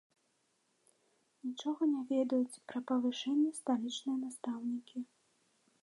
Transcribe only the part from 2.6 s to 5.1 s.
пра павышэнне сталічныя настаўнікі.